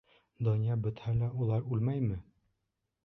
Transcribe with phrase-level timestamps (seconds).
[0.47, 2.19] —Донъя бөтһә лә улар үлмәйме?